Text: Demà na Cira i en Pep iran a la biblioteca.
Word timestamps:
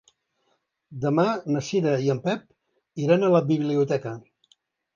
Demà 1.03 1.25
na 1.57 1.61
Cira 1.67 1.93
i 2.07 2.11
en 2.15 2.23
Pep 2.25 2.47
iran 3.07 3.27
a 3.27 3.33
la 3.37 3.45
biblioteca. 3.53 4.19